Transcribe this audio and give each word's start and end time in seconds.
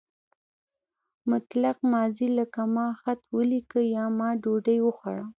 مطلق 1.31 1.77
ماضي 1.93 2.27
لکه 2.37 2.61
ما 2.75 2.87
خط 3.01 3.21
ولیکه 3.37 3.79
یا 3.95 4.05
ما 4.17 4.29
ډوډۍ 4.43 4.77
وخوړه. 4.83 5.25